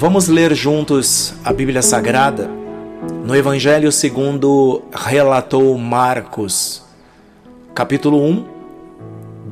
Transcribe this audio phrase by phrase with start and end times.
[0.00, 2.48] Vamos ler juntos a Bíblia Sagrada
[3.24, 6.84] no Evangelho segundo relatou Marcos,
[7.74, 8.44] capítulo 1,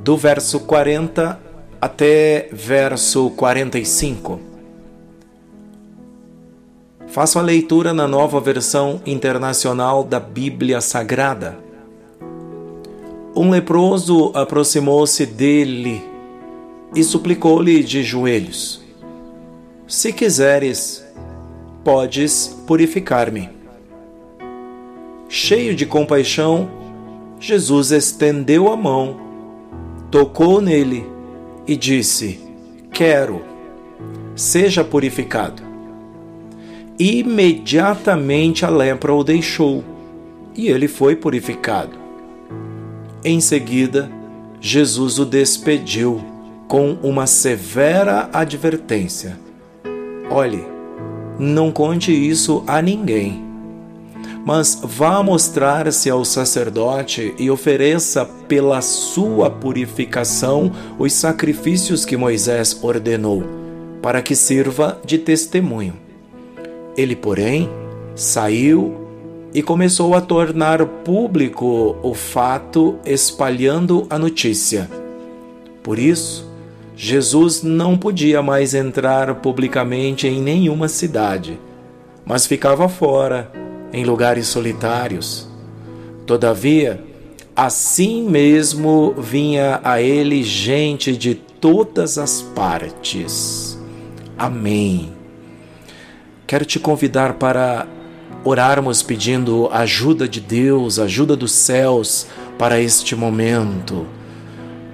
[0.05, 1.37] do verso 40
[1.81, 4.39] até verso 45.
[7.09, 11.59] Faço a leitura na nova versão internacional da Bíblia Sagrada.
[13.35, 16.05] Um leproso aproximou-se dele
[16.95, 18.86] e suplicou-lhe de joelhos:
[19.89, 21.07] Se quiseres,
[21.85, 23.49] podes purificar-me.
[25.29, 26.69] Cheio de compaixão,
[27.39, 29.17] Jesus estendeu a mão,
[30.11, 31.07] tocou nele
[31.69, 32.41] e disse:
[32.93, 33.43] Quero,
[34.35, 35.63] seja purificado.
[36.99, 39.85] Imediatamente a lepra o deixou
[40.53, 41.97] e ele foi purificado.
[43.23, 44.11] Em seguida,
[44.61, 46.21] Jesus o despediu
[46.67, 49.46] com uma severa advertência:
[50.31, 50.67] Olhe,
[51.39, 53.45] não conte isso a ninguém,
[54.45, 63.45] mas vá mostrar-se ao sacerdote e ofereça pela sua purificação os sacrifícios que Moisés ordenou,
[64.03, 65.95] para que sirva de testemunho.
[66.97, 67.69] Ele, porém,
[68.15, 68.95] saiu
[69.55, 74.91] e começou a tornar público o fato, espalhando a notícia.
[75.83, 76.46] Por isso,
[76.99, 81.61] Jesus não podia mais entrar publicamente em nenhuma cidade,
[82.25, 83.53] mas ficava fora,
[83.93, 85.47] em lugares solitários.
[86.25, 87.05] Todavia,
[87.55, 93.79] assim mesmo vinha a ele gente de todas as partes.
[94.39, 95.13] Amém.
[96.47, 97.87] Quero te convidar para
[98.43, 102.27] orarmos pedindo ajuda de Deus, ajuda dos céus
[102.59, 104.07] para este momento.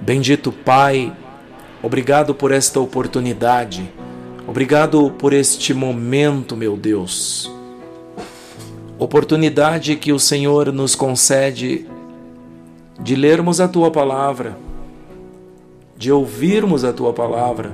[0.01, 1.13] Bendito Pai,
[1.83, 3.87] obrigado por esta oportunidade,
[4.47, 7.51] obrigado por este momento, meu Deus.
[8.97, 11.85] Oportunidade que o Senhor nos concede
[12.99, 14.57] de lermos a tua palavra,
[15.97, 17.73] de ouvirmos a tua palavra.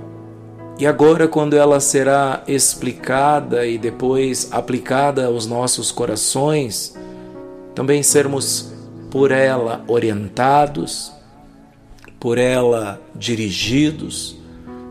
[0.80, 6.98] E agora, quando ela será explicada e depois aplicada aos nossos corações,
[7.76, 8.72] também sermos
[9.12, 11.12] por ela orientados,
[12.20, 14.38] por ela dirigidos,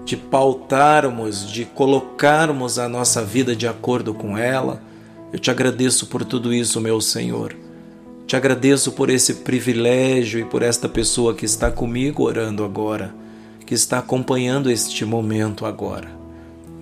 [0.04, 4.82] de pautarmos, de colocarmos a nossa vida de acordo com ela.
[5.32, 7.54] Eu te agradeço por tudo isso, meu Senhor.
[8.26, 13.14] Te agradeço por esse privilégio e por esta pessoa que está comigo orando agora
[13.68, 16.08] que está acompanhando este momento agora.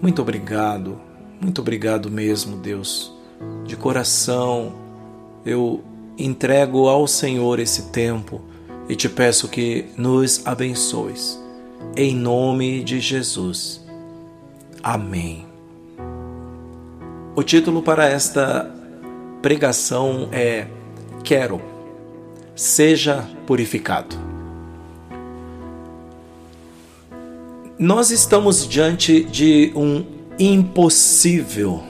[0.00, 1.00] Muito obrigado,
[1.40, 3.12] muito obrigado mesmo, Deus.
[3.66, 4.72] De coração,
[5.44, 5.82] eu
[6.16, 8.40] entrego ao Senhor esse tempo
[8.88, 11.38] e te peço que nos abençoes.
[11.96, 13.84] Em nome de Jesus.
[14.82, 15.46] Amém.
[17.34, 18.70] O título para esta
[19.42, 20.66] pregação é
[21.22, 21.60] Quero,
[22.54, 24.16] seja purificado.
[27.78, 30.02] Nós estamos diante de um
[30.38, 31.82] impossível,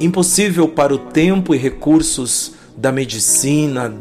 [0.00, 3.92] impossível para o tempo e recursos da medicina,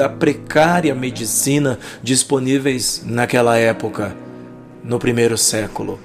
[0.00, 4.16] da precária medicina disponíveis naquela época,
[4.82, 6.00] no primeiro século.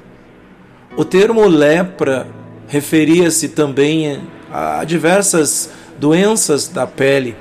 [0.97, 2.27] O termo lepra
[2.67, 7.35] referia-se também a diversas doenças da pele,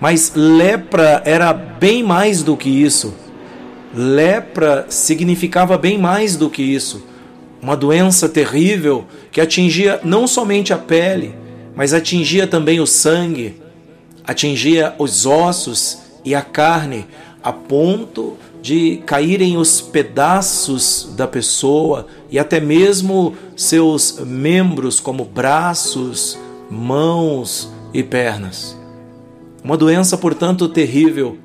[0.00, 3.12] mas lepra era bem mais do que isso
[3.92, 7.04] Lepra significava bem mais do que isso.
[7.60, 11.34] Uma doença terrível que atingia não somente a pele,
[11.74, 13.60] mas atingia também o sangue,
[14.24, 17.06] atingia os ossos e a carne,
[17.42, 26.38] a ponto de caírem os pedaços da pessoa e até mesmo seus membros, como braços,
[26.70, 28.76] mãos e pernas.
[29.64, 31.38] Uma doença, portanto, terrível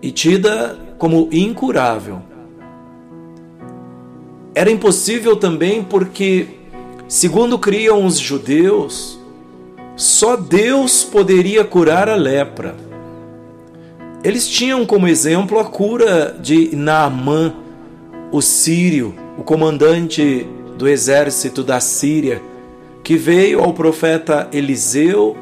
[0.00, 2.22] e tida como incurável.
[4.54, 6.48] Era impossível também porque,
[7.08, 9.18] segundo criam os judeus,
[9.96, 12.74] só Deus poderia curar a lepra.
[14.24, 17.54] Eles tinham como exemplo a cura de Naamã,
[18.30, 20.46] o sírio, o comandante
[20.78, 22.40] do exército da Síria,
[23.02, 25.36] que veio ao profeta Eliseu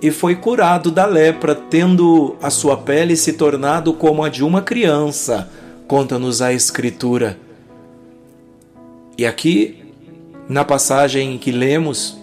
[0.00, 4.62] e foi curado da lepra, tendo a sua pele se tornado como a de uma
[4.62, 5.50] criança,
[5.86, 7.38] conta-nos a Escritura.
[9.16, 9.76] E aqui,
[10.48, 12.18] na passagem em que lemos,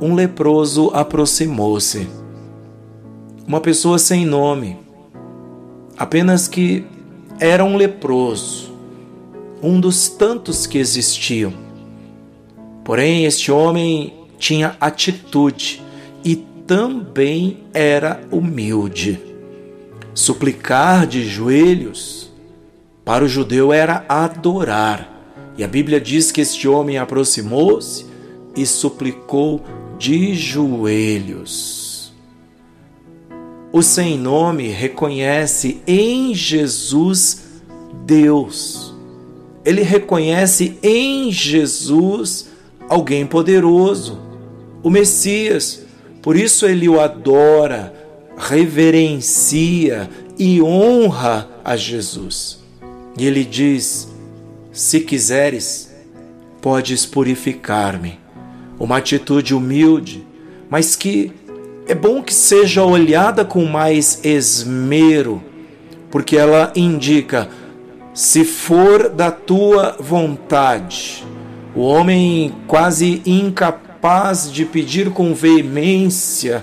[0.00, 2.08] um leproso aproximou-se.
[3.46, 4.78] Uma pessoa sem nome,
[5.96, 6.84] apenas que
[7.38, 8.72] era um leproso,
[9.62, 11.52] um dos tantos que existiam.
[12.84, 15.82] Porém, este homem tinha atitude
[16.24, 16.36] e
[16.66, 19.20] também era humilde.
[20.14, 22.30] Suplicar de joelhos
[23.04, 25.08] para o judeu era adorar.
[25.56, 28.06] E a Bíblia diz que este homem aproximou-se
[28.56, 29.62] e suplicou
[30.02, 32.12] de joelhos.
[33.72, 37.44] O sem nome reconhece em Jesus
[38.04, 38.92] Deus.
[39.64, 42.48] Ele reconhece em Jesus
[42.88, 44.18] alguém poderoso,
[44.82, 45.82] o Messias.
[46.20, 47.94] Por isso ele o adora,
[48.36, 52.58] reverencia e honra a Jesus.
[53.16, 54.08] E ele diz:
[54.72, 55.94] Se quiseres,
[56.60, 58.21] podes purificar-me.
[58.78, 60.26] Uma atitude humilde,
[60.68, 61.32] mas que
[61.86, 65.42] é bom que seja olhada com mais esmero,
[66.10, 67.48] porque ela indica:
[68.14, 71.24] se for da tua vontade.
[71.74, 76.62] O homem quase incapaz de pedir com veemência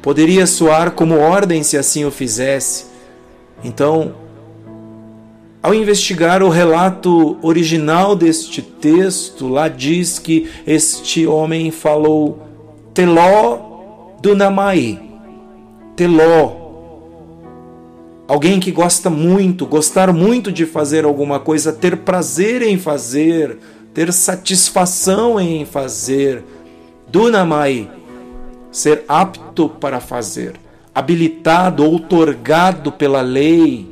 [0.00, 2.86] poderia soar como ordem se assim o fizesse.
[3.64, 4.14] Então,
[5.62, 12.42] ao investigar o relato original deste texto, lá diz que este homem falou
[12.92, 15.00] Teló Dunamai.
[15.94, 16.62] Teló.
[18.26, 23.58] Alguém que gosta muito, gostar muito de fazer alguma coisa, ter prazer em fazer,
[23.94, 26.42] ter satisfação em fazer.
[27.06, 27.88] Dunamai.
[28.72, 30.54] Ser apto para fazer,
[30.94, 33.91] habilitado, outorgado pela lei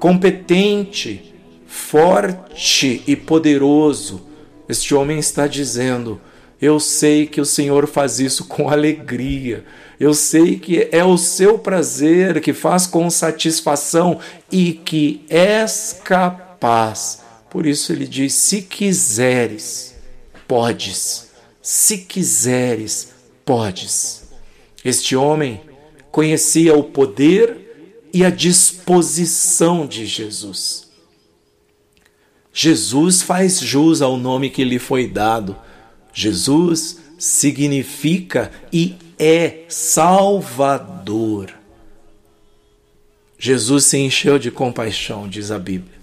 [0.00, 1.34] competente,
[1.66, 4.22] forte e poderoso.
[4.66, 6.18] Este homem está dizendo:
[6.60, 9.64] Eu sei que o Senhor faz isso com alegria.
[10.00, 14.18] Eu sei que é o seu prazer que faz com satisfação
[14.50, 17.20] e que és capaz.
[17.50, 19.94] Por isso ele diz: Se quiseres,
[20.48, 21.28] podes.
[21.60, 23.12] Se quiseres,
[23.44, 24.22] podes.
[24.82, 25.60] Este homem
[26.10, 27.69] conhecia o poder
[28.12, 30.90] e a disposição de Jesus.
[32.52, 35.56] Jesus faz jus ao nome que lhe foi dado.
[36.12, 41.52] Jesus significa e é Salvador.
[43.38, 46.00] Jesus se encheu de compaixão, diz a Bíblia.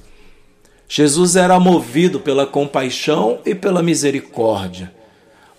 [0.88, 4.94] Jesus era movido pela compaixão e pela misericórdia.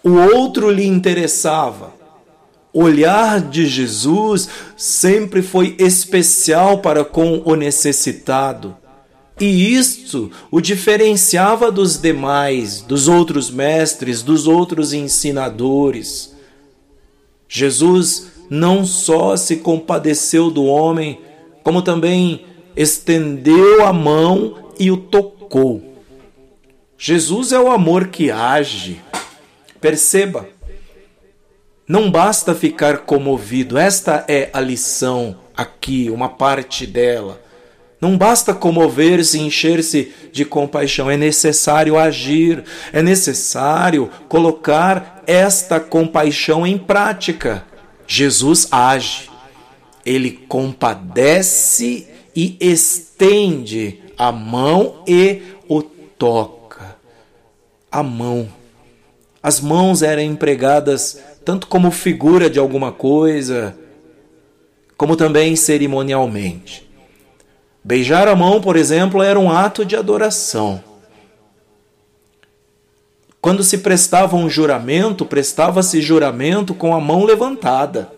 [0.03, 1.98] O outro lhe interessava
[2.73, 8.76] olhar de Jesus sempre foi especial para com o necessitado.
[9.41, 16.35] E isto o diferenciava dos demais, dos outros mestres, dos outros ensinadores.
[17.49, 21.21] Jesus não só se compadeceu do homem,
[21.62, 22.44] como também
[22.76, 25.82] estendeu a mão e o tocou.
[26.97, 29.00] Jesus é o amor que age.
[29.81, 30.49] Perceba,
[31.88, 37.40] não basta ficar comovido, esta é a lição aqui, uma parte dela.
[37.99, 42.62] Não basta comover-se, encher-se de compaixão, é necessário agir,
[42.93, 47.64] é necessário colocar esta compaixão em prática.
[48.06, 49.31] Jesus age,
[50.05, 56.97] ele compadece e estende a mão e o toca.
[57.90, 58.49] A mão.
[59.42, 61.18] As mãos eram empregadas
[61.49, 63.75] tanto como figura de alguma coisa,
[64.99, 66.87] como também cerimonialmente.
[67.83, 70.85] Beijar a mão, por exemplo, era um ato de adoração.
[73.40, 78.12] Quando se prestava um juramento, prestava-se juramento com a mão levantada.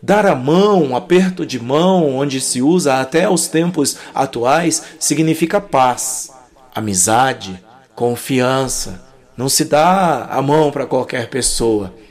[0.00, 5.60] Dar a mão, um aperto de mão, onde se usa até aos tempos atuais, significa
[5.60, 6.30] paz,
[6.72, 7.60] amizade,
[7.96, 9.02] confiança.
[9.36, 12.03] Não se dá a mão para qualquer pessoa.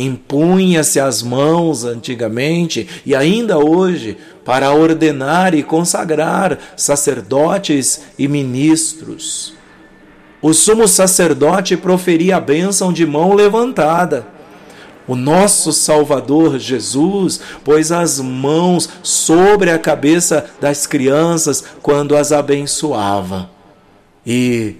[0.00, 9.54] Empunha-se as mãos antigamente e ainda hoje para ordenar e consagrar sacerdotes e ministros.
[10.40, 14.24] O sumo sacerdote proferia a bênção de mão levantada.
[15.04, 23.50] O nosso Salvador Jesus pôs as mãos sobre a cabeça das crianças quando as abençoava.
[24.24, 24.76] E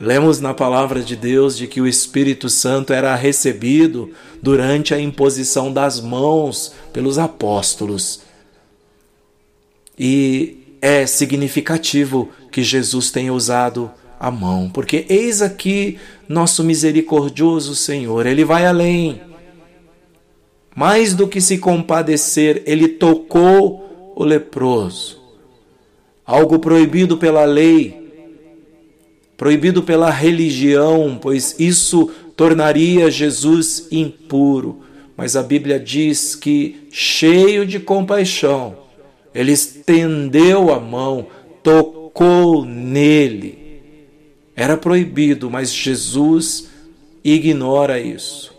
[0.00, 4.10] Lemos na palavra de Deus de que o Espírito Santo era recebido
[4.42, 8.22] durante a imposição das mãos pelos apóstolos.
[9.98, 18.24] E é significativo que Jesus tenha usado a mão, porque eis aqui nosso misericordioso Senhor,
[18.24, 19.20] ele vai além.
[20.74, 25.20] Mais do que se compadecer, ele tocou o leproso.
[26.24, 27.99] Algo proibido pela lei,
[29.40, 34.80] proibido pela religião, pois isso tornaria Jesus impuro.
[35.16, 38.76] Mas a Bíblia diz que, cheio de compaixão,
[39.34, 41.28] ele estendeu a mão,
[41.62, 43.80] tocou nele.
[44.54, 46.68] Era proibido, mas Jesus
[47.24, 48.52] ignora isso.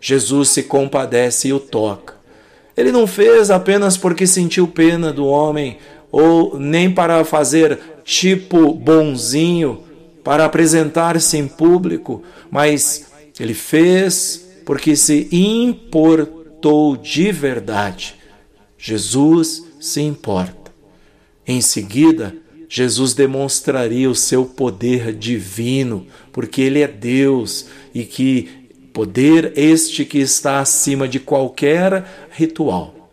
[0.00, 2.16] Jesus se compadece e o toca.
[2.76, 5.78] Ele não fez apenas porque sentiu pena do homem,
[6.10, 9.83] ou nem para fazer tipo bonzinho,
[10.24, 13.06] para apresentar-se em público, mas
[13.38, 18.16] ele fez porque se importou de verdade.
[18.78, 20.72] Jesus se importa.
[21.46, 22.34] Em seguida,
[22.68, 28.64] Jesus demonstraria o seu poder divino, porque ele é Deus e que
[28.94, 33.10] poder este que está acima de qualquer ritual.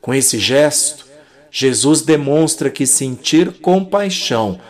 [0.00, 1.06] Com esse gesto,
[1.50, 4.60] Jesus demonstra que sentir compaixão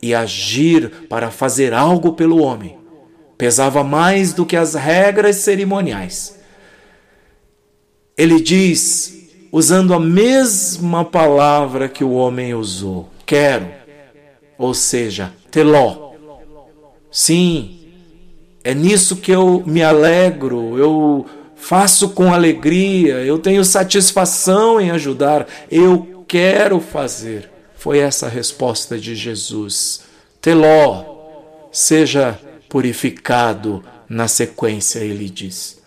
[0.00, 2.78] e agir para fazer algo pelo homem
[3.38, 6.36] pesava mais do que as regras cerimoniais.
[8.16, 13.68] Ele diz, usando a mesma palavra que o homem usou: quero,
[14.58, 16.08] ou seja, teló.
[17.10, 17.78] Sim,
[18.64, 21.24] é nisso que eu me alegro, eu
[21.54, 27.50] faço com alegria, eu tenho satisfação em ajudar, eu quero fazer.
[27.78, 30.02] Foi essa a resposta de Jesus.
[30.40, 31.04] Teló,
[31.70, 35.80] seja purificado na sequência, ele diz.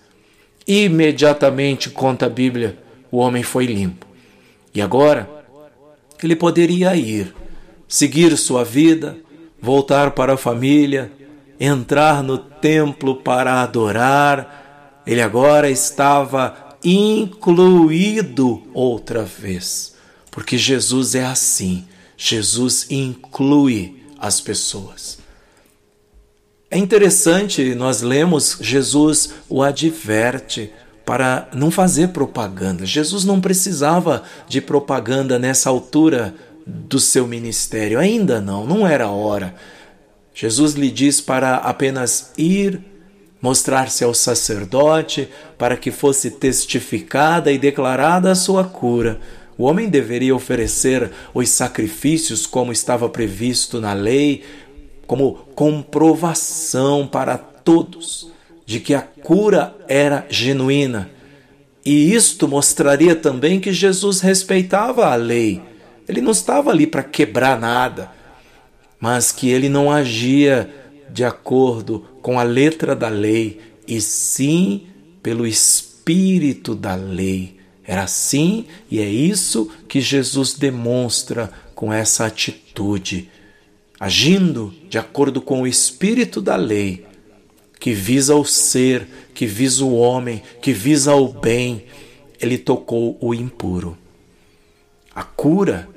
[0.66, 2.78] Imediatamente, conta a Bíblia,
[3.12, 4.06] o homem foi limpo.
[4.74, 5.30] E agora,
[6.24, 7.34] ele poderia ir,
[7.88, 9.18] seguir sua vida,
[9.62, 11.12] voltar para a família,
[11.60, 15.02] entrar no templo para adorar.
[15.06, 19.91] Ele agora estava incluído outra vez,
[20.32, 21.86] porque Jesus é assim.
[22.18, 25.20] Jesus inclui as pessoas.
[26.70, 30.72] É interessante, nós lemos, Jesus o adverte
[31.06, 32.86] para não fazer propaganda.
[32.86, 36.34] Jesus não precisava de propaganda nessa altura
[36.66, 39.54] do seu ministério, ainda não, não era a hora.
[40.34, 42.80] Jesus lhe diz para apenas ir,
[43.42, 49.20] mostrar-se ao sacerdote, para que fosse testificada e declarada a sua cura.
[49.62, 54.44] O homem deveria oferecer os sacrifícios como estava previsto na lei,
[55.06, 58.32] como comprovação para todos
[58.66, 61.12] de que a cura era genuína.
[61.86, 65.62] E isto mostraria também que Jesus respeitava a lei.
[66.10, 68.10] Ele não estava ali para quebrar nada,
[69.00, 70.74] mas que ele não agia
[71.08, 74.88] de acordo com a letra da lei, e sim
[75.22, 77.61] pelo espírito da lei.
[77.92, 83.30] Era assim e é isso que Jesus demonstra com essa atitude
[84.00, 87.06] agindo de acordo com o espírito da lei,
[87.82, 91.84] que visa o ser, que visa o homem, que visa o bem,
[92.40, 93.98] ele tocou o impuro.
[95.14, 95.90] A cura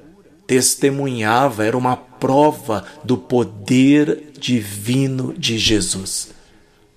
[0.49, 6.31] testemunhava, era uma prova do poder divino de Jesus,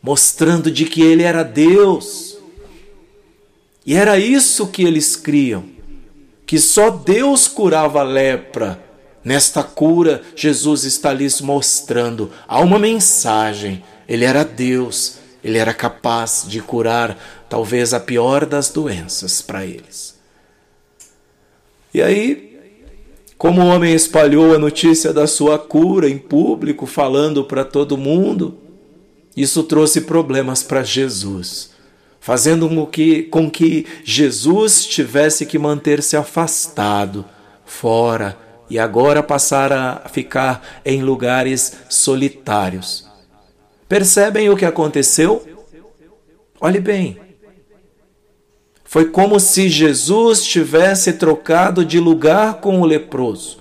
[0.01, 2.26] mostrando de que ele era Deus.
[3.87, 5.63] E era isso que eles criam,
[6.45, 8.85] que só Deus curava a lepra
[9.27, 13.83] Nesta cura, Jesus está lhes mostrando há uma mensagem.
[14.07, 20.15] Ele era Deus, ele era capaz de curar talvez a pior das doenças para eles.
[21.93, 22.57] E aí,
[23.37, 28.57] como o homem espalhou a notícia da sua cura em público, falando para todo mundo,
[29.35, 31.71] isso trouxe problemas para Jesus,
[32.27, 37.23] fazendo com que, com que Jesus tivesse que manter-se afastado,
[37.65, 38.37] fora,
[38.69, 43.07] e agora passar a ficar em lugares solitários.
[43.87, 45.41] Percebem o que aconteceu?
[46.59, 47.17] Olhe bem.
[48.83, 53.59] Foi como se Jesus tivesse trocado de lugar com o leproso.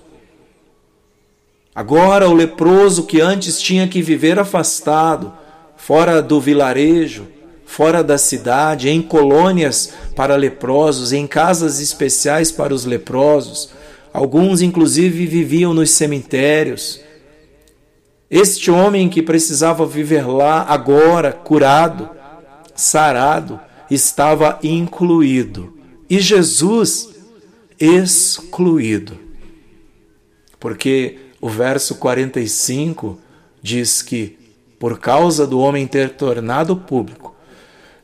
[1.73, 5.33] Agora, o leproso que antes tinha que viver afastado,
[5.77, 7.36] fora do vilarejo,
[7.67, 13.71] fora da cidade, em colônias para leprosos, em casas especiais para os leprosos,
[14.17, 17.03] Alguns, inclusive, viviam nos cemitérios.
[18.31, 22.09] Este homem que precisava viver lá agora, curado,
[22.75, 25.77] sarado, estava incluído.
[26.09, 27.11] E Jesus
[27.79, 29.19] excluído.
[30.59, 33.21] Porque o verso 45
[33.63, 34.39] diz que,
[34.79, 37.36] por causa do homem ter tornado público,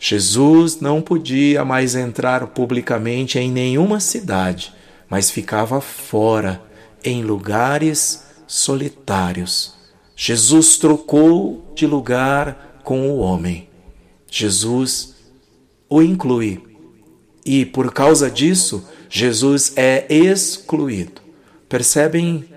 [0.04, 4.74] Jesus não podia mais entrar publicamente em nenhuma cidade
[5.12, 6.62] mas ficava fora,
[7.04, 9.74] em lugares solitários.
[10.16, 13.68] Jesus trocou de lugar com o homem.
[14.26, 15.16] Jesus
[15.86, 16.62] o inclui.
[17.44, 21.20] E por causa disso, Jesus é excluído.
[21.68, 22.48] Percebem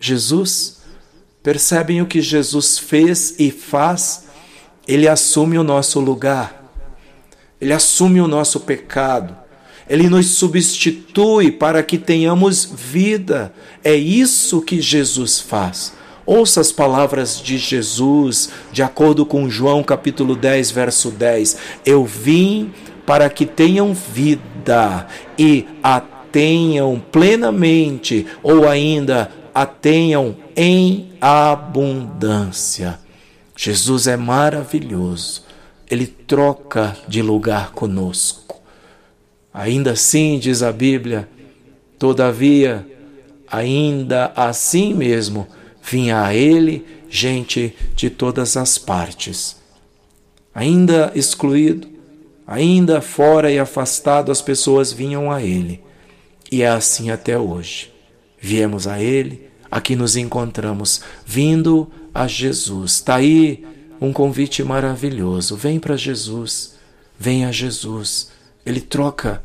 [0.00, 0.80] Jesus?
[1.44, 4.24] Percebem o que Jesus fez e faz?
[4.88, 6.59] Ele assume o nosso lugar.
[7.60, 9.36] Ele assume o nosso pecado.
[9.88, 13.52] Ele nos substitui para que tenhamos vida.
[13.82, 15.92] É isso que Jesus faz.
[16.24, 21.56] Ouça as palavras de Jesus, de acordo com João capítulo 10, verso 10.
[21.84, 22.72] Eu vim
[23.04, 26.00] para que tenham vida e a
[26.30, 33.00] tenham plenamente, ou ainda a tenham em abundância.
[33.56, 35.42] Jesus é maravilhoso.
[35.90, 38.60] Ele troca de lugar conosco.
[39.52, 41.28] Ainda assim, diz a Bíblia,
[41.98, 42.86] todavia,
[43.50, 45.46] ainda assim mesmo,
[45.82, 49.56] vinha a ele gente de todas as partes.
[50.54, 51.88] Ainda excluído,
[52.46, 55.82] ainda fora e afastado, as pessoas vinham a ele.
[56.50, 57.92] E é assim até hoje.
[58.40, 62.92] Viemos a ele, aqui nos encontramos, vindo a Jesus.
[62.92, 63.64] Está aí
[64.00, 65.56] um convite maravilhoso.
[65.56, 66.76] Vem para Jesus,
[67.18, 68.30] vem a Jesus.
[68.64, 69.42] Ele troca,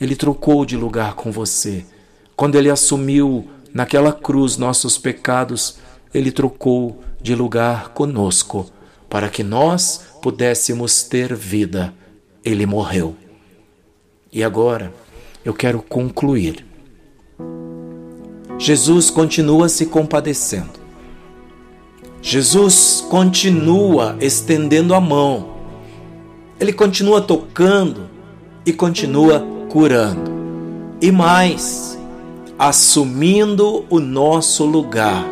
[0.00, 1.84] ele trocou de lugar com você.
[2.36, 5.78] Quando ele assumiu naquela cruz nossos pecados,
[6.12, 8.70] ele trocou de lugar conosco
[9.08, 11.94] para que nós pudéssemos ter vida.
[12.44, 13.16] Ele morreu.
[14.32, 14.92] E agora
[15.44, 16.64] eu quero concluir.
[18.58, 20.85] Jesus continua se compadecendo.
[22.28, 25.46] Jesus continua estendendo a mão.
[26.58, 28.10] Ele continua tocando
[28.66, 30.28] e continua curando.
[31.00, 31.96] E mais,
[32.58, 35.24] assumindo o nosso lugar.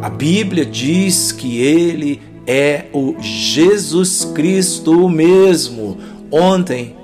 [0.00, 5.98] A Bíblia diz que ele é o Jesus Cristo mesmo,
[6.30, 6.94] ontem,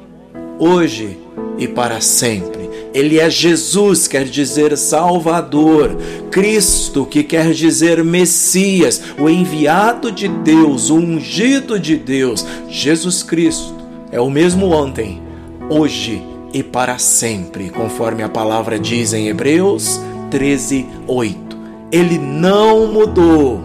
[0.56, 1.18] hoje
[1.58, 2.53] e para sempre.
[2.94, 5.96] Ele é Jesus, quer dizer Salvador,
[6.30, 12.46] Cristo, que quer dizer Messias, o enviado de Deus, o ungido de Deus.
[12.68, 13.74] Jesus Cristo
[14.12, 15.20] é o mesmo ontem,
[15.68, 21.58] hoje e para sempre, conforme a palavra diz em Hebreus 13, 8.
[21.90, 23.60] Ele não mudou.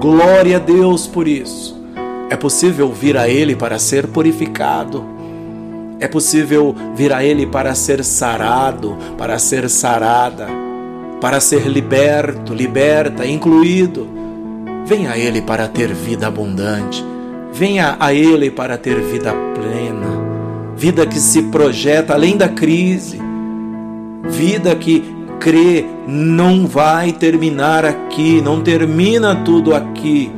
[0.00, 1.78] Glória a Deus por isso.
[2.30, 5.13] É possível vir a Ele para ser purificado.
[6.00, 10.48] É possível vir a Ele para ser sarado, para ser sarada,
[11.20, 14.08] para ser liberto, liberta, incluído.
[14.84, 17.04] Venha a Ele para ter vida abundante.
[17.52, 20.24] Venha a Ele para ter vida plena
[20.76, 23.18] vida que se projeta além da crise,
[24.24, 25.02] vida que
[25.40, 30.30] crê não vai terminar aqui, não termina tudo aqui,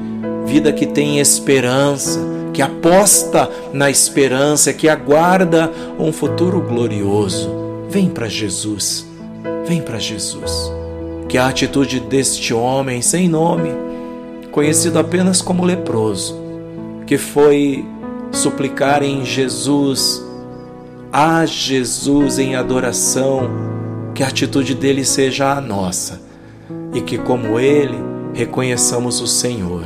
[0.45, 2.21] vida que tem esperança,
[2.57, 7.51] que aposta na esperança, que aguarda um futuro glorioso.
[7.91, 9.07] Vem para Jesus,
[9.67, 10.73] vem para Jesus.
[11.29, 13.69] Que a atitude deste homem sem nome,
[14.51, 16.35] conhecido apenas como leproso,
[17.07, 17.85] que foi
[18.33, 20.25] suplicar em Jesus
[21.13, 23.51] a Jesus em adoração,
[24.15, 26.23] que a atitude dele seja a nossa
[26.95, 27.99] e que, como ele,
[28.33, 29.85] reconheçamos o Senhor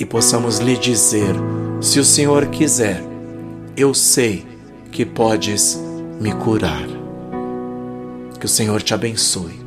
[0.00, 1.34] e possamos lhe dizer:
[1.80, 3.02] se o Senhor quiser,
[3.76, 4.44] eu sei
[4.90, 5.80] que podes
[6.20, 6.86] me curar.
[8.38, 9.60] Que o Senhor te abençoe.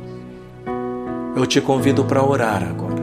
[1.36, 3.00] Eu te convido para orar agora.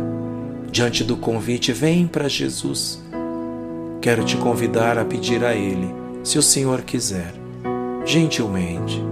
[0.72, 3.02] Diante do convite, vem para Jesus.
[4.02, 5.94] Quero te convidar a pedir a Ele,
[6.24, 7.34] se o Senhor quiser
[8.08, 9.04] gentilmente.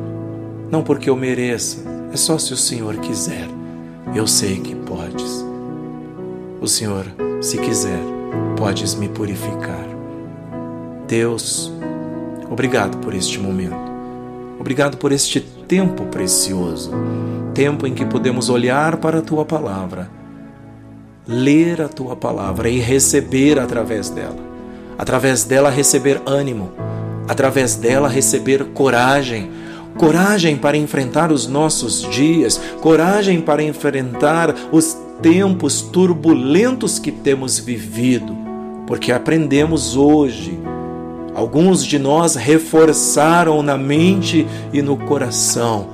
[0.71, 1.79] Não porque eu mereça,
[2.12, 3.47] é só se o Senhor quiser.
[4.15, 5.45] Eu sei que podes.
[6.62, 7.05] O Senhor,
[7.41, 7.99] se quiser,
[8.58, 9.86] podes me purificar.
[11.08, 11.71] Deus,
[12.50, 13.93] obrigado por este momento.
[14.60, 16.91] Obrigado por este tempo precioso
[17.54, 20.10] tempo em que podemos olhar para a tua palavra,
[21.26, 24.43] ler a tua palavra e receber através dela.
[24.98, 26.74] Através dela, receber ânimo
[27.28, 29.50] através dela receber coragem,
[29.98, 38.36] coragem para enfrentar os nossos dias, coragem para enfrentar os tempos turbulentos que temos vivido,
[38.86, 40.60] porque aprendemos hoje.
[41.34, 45.88] Alguns de nós reforçaram na mente e no coração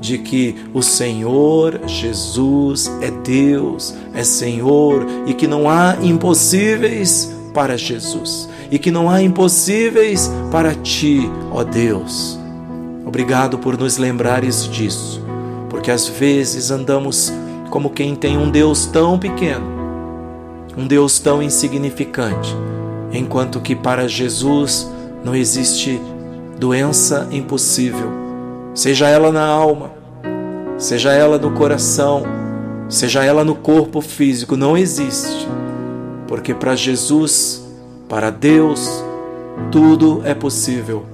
[0.00, 7.76] de que o Senhor Jesus é Deus, é Senhor e que não há impossíveis para
[7.76, 12.38] Jesus e que não há impossíveis para ti, ó Deus.
[13.04, 15.22] Obrigado por nos lembrares disso,
[15.70, 17.32] porque às vezes andamos
[17.76, 19.76] como quem tem um Deus tão pequeno
[20.78, 22.56] um Deus tão insignificante,
[23.12, 24.90] enquanto que para Jesus
[25.22, 26.00] não existe
[26.58, 28.10] doença impossível,
[28.72, 29.90] seja ela na alma,
[30.78, 32.22] seja ela no coração,
[32.88, 35.46] seja ela no corpo físico, não existe.
[36.26, 37.62] Porque para Jesus,
[38.08, 39.04] para Deus,
[39.70, 41.04] tudo é possível.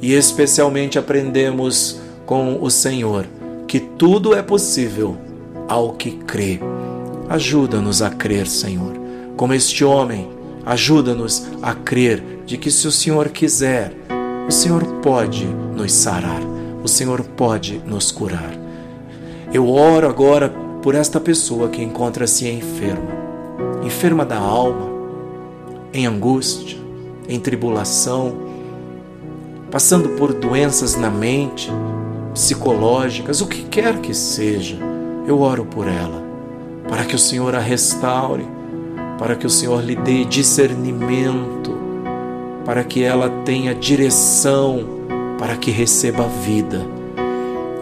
[0.00, 3.26] E especialmente aprendemos com o Senhor
[3.66, 5.16] que tudo é possível
[5.68, 6.60] ao que crê.
[7.28, 8.92] Ajuda-nos a crer, Senhor.
[9.36, 10.28] Como este homem,
[10.64, 13.92] ajuda-nos a crer de que se o Senhor quiser,
[14.46, 16.40] o Senhor pode nos sarar,
[16.82, 18.52] o Senhor pode nos curar.
[19.52, 20.48] Eu oro agora
[20.82, 23.10] por esta pessoa que encontra-se enferma,
[23.84, 24.90] enferma da alma,
[25.92, 26.78] em angústia,
[27.28, 28.34] em tribulação,
[29.70, 31.70] passando por doenças na mente,
[32.34, 34.76] psicológicas, o que quer que seja,
[35.26, 36.22] eu oro por ela,
[36.88, 38.46] para que o Senhor a restaure,
[39.18, 41.76] para que o Senhor lhe dê discernimento,
[42.64, 44.84] para que ela tenha direção,
[45.38, 47.02] para que receba vida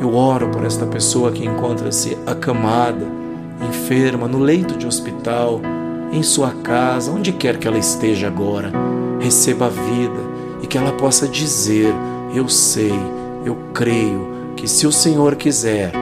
[0.01, 3.07] eu oro por esta pessoa que encontra-se acamada,
[3.69, 5.61] enferma, no leito de hospital,
[6.11, 8.73] em sua casa, onde quer que ela esteja agora.
[9.21, 10.21] Receba a vida
[10.63, 11.93] e que ela possa dizer:
[12.35, 12.95] Eu sei,
[13.45, 14.27] eu creio
[14.57, 15.93] que se o Senhor quiser,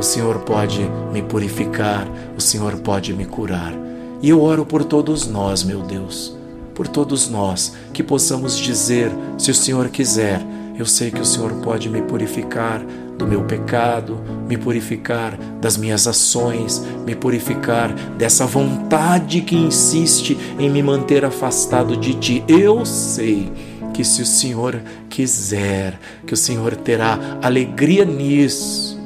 [0.00, 0.80] o Senhor pode
[1.12, 3.74] me purificar, o Senhor pode me curar.
[4.22, 6.34] E eu oro por todos nós, meu Deus,
[6.74, 10.40] por todos nós, que possamos dizer: se o Senhor quiser,
[10.74, 12.82] eu sei que o Senhor pode me purificar,
[13.18, 20.70] do meu pecado, me purificar das minhas ações, me purificar dessa vontade que insiste em
[20.70, 22.42] me manter afastado de ti.
[22.48, 23.52] Eu sei
[23.92, 28.99] que se o Senhor quiser, que o Senhor terá alegria nisso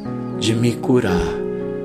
[0.44, 1.26] de me curar.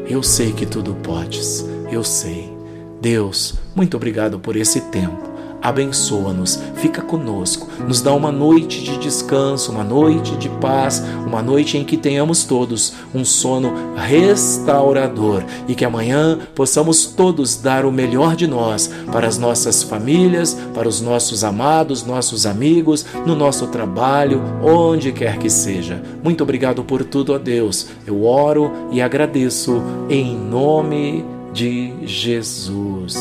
[0.06, 2.54] Eu sei que tudo podes, eu sei.
[3.02, 5.29] Deus, muito obrigado por esse tempo
[5.62, 11.78] abençoa-nos, fica conosco, nos dá uma noite de descanso, uma noite de paz, uma noite
[11.78, 18.36] em que tenhamos todos um sono restaurador e que amanhã possamos todos dar o melhor
[18.36, 24.42] de nós para as nossas famílias, para os nossos amados, nossos amigos, no nosso trabalho,
[24.64, 26.02] onde quer que seja.
[26.24, 27.88] Muito obrigado por tudo, ó Deus.
[28.06, 33.16] Eu oro e agradeço em nome de Jesus.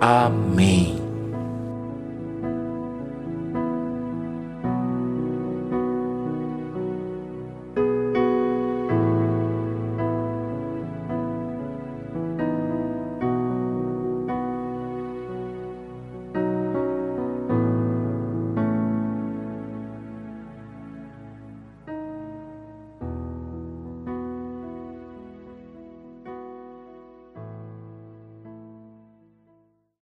[0.00, 1.03] Amém.